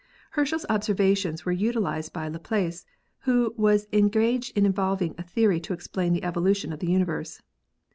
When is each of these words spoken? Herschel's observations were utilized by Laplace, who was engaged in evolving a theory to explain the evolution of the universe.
Herschel's 0.31 0.65
observations 0.67 1.45
were 1.45 1.51
utilized 1.51 2.11
by 2.11 2.27
Laplace, 2.27 2.87
who 3.19 3.53
was 3.55 3.85
engaged 3.93 4.57
in 4.57 4.65
evolving 4.65 5.13
a 5.15 5.21
theory 5.23 5.59
to 5.59 5.73
explain 5.73 6.11
the 6.11 6.23
evolution 6.23 6.73
of 6.73 6.79
the 6.79 6.89
universe. 6.89 7.39